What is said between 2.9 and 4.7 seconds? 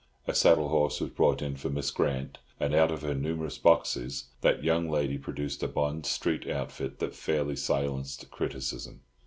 her numerous boxes that